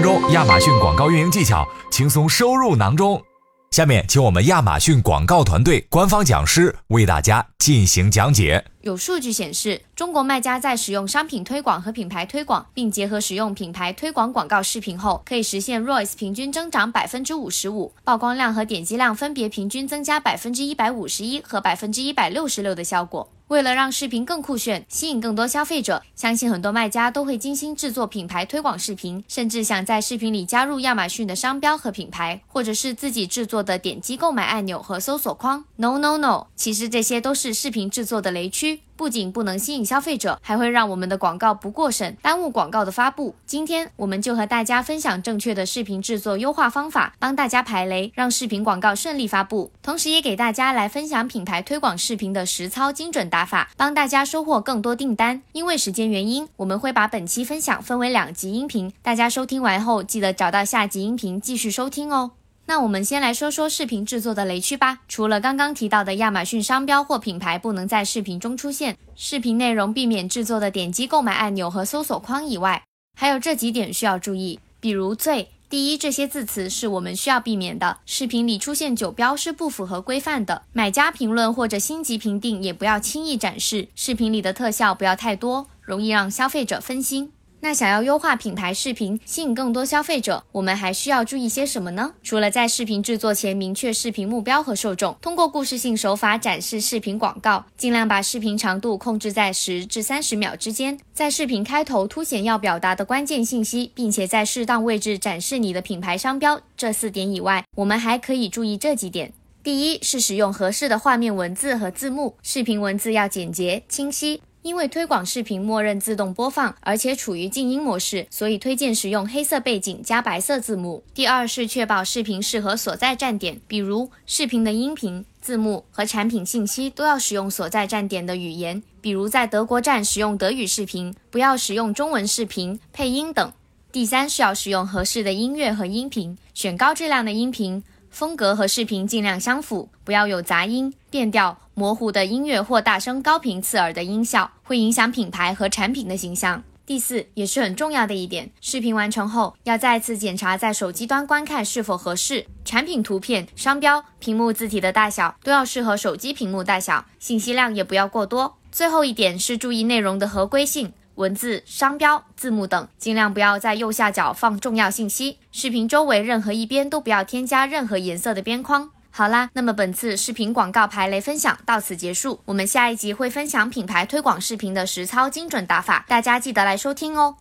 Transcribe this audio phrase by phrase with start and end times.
[0.00, 3.22] 分钟亚马逊广告运营技巧，轻松收入囊中。
[3.70, 8.64] 下面，请我们亚马逊广告团队官方讲师为大家进行讲解。
[8.80, 23.28] 有数据显示，中国卖家在使用商品推广和品牌推广，并结合使用品牌推广广告视频后，可以实现 ROAS 平均增长百分之五十五，曝光量和点击量分别平均增加百分之一百五十一和百分之一百六十六的效果。
[23.50, 35.64] 为了让视频更酷炫，吸引更多消费者，相信很多卖家都会精心制作品牌推广视频，甚至想在视频里加入亚马逊的商标和品牌，或者是自己制作的点击购买按钮和搜索框。
[35.74, 38.82] No No No，其实这些都是视频制作的雷区。
[39.00, 43.34] 不仅不能吸引消费者，还会让我们的广告不过审，耽误广告的发布。
[43.46, 49.70] 今天我们就和大家分享正确的视频制作优化方法，帮大家排雷，让视频广告顺利发布。
[49.82, 55.40] 同时，也给大家来分享品牌推广视频的实操精准打法，帮大家收获更多订单。
[55.52, 62.32] 因为时间原因，我们会把本期分享分为两集音频，大家收听完后记得找到下集音频继续收听哦。
[62.70, 65.00] 那我们先来说说视频制作的雷区吧。
[65.08, 72.84] 除了刚刚提到的亚马逊商标或品牌不能在视频中出现，视频内容避免制作的点击购买按钮和搜索框以外，
[73.18, 74.60] 还有这几点需要注意。
[74.78, 77.98] 比如最第一，这些字词是我们需要避免的。
[78.06, 80.62] 视频里出现酒标是不符合规范的。
[80.72, 83.88] 买家评论或者星级评定也不要轻易展示。
[83.96, 87.32] 视频里的特效不要太多，容易让消费者分心。
[87.62, 92.14] 那想要优化品牌视频，吸引更多消费者，我们还需要注意些什么呢？
[92.22, 106.60] 除了在视频制作前明确视频目标和受众，通过故事性手法展示视频广告，尽量把视频长度控制在十至三十秒之间，在视频开头凸显要表达的关键信息，并且在适当位置展示你的品牌商标。
[106.78, 114.40] 这四点以外，我们还可以注意这几点：第一是使用合适的画面文字和字幕，视频文字要简洁清晰。
[114.62, 121.02] 因为推广视频默认自动播放，而且处于静音模式，所以推荐使用黑色背景加白色字幕。
[121.14, 133.52] 第二是确保视频适合所在站点，比如视频的音频、字幕和产品信息都要使用所在站点的语言，比如在德国站使用德语视频，不要使用中文视频配音等。
[133.90, 137.82] 第三是要使用合适的音乐和音频，选高质量的音频。
[138.10, 146.62] 风格和视频尽量相符，不要有杂音、变调、模糊的音乐或大声、高频刺耳的音效，会影响品牌和产品的形象。
[146.84, 158.58] 第四，也是很重要的一点，视频完成后要再次检查在手机端观看是否合适，产品图片、商标、屏幕字体的大小都要适合手机屏幕大小，信息量也不要过多。
[158.70, 160.92] 最后一点是注意内容的合规性。
[161.14, 165.38] 文字、商标、字幕等，尽量不要在右下角放重要信息。
[165.50, 168.90] 视频周围任何一边都不要添加任何颜色的边框。
[169.12, 172.40] 好啦，那么本次视频广告排雷分享到此结束。
[172.44, 177.36] 我们下一集会分享品牌推广视频的实操精准打法，大家记得来收听哦。